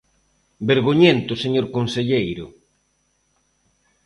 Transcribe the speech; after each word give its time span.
¡Vergoñento, 0.69 1.33
señor 1.43 1.65
conselleiro! 1.75 2.45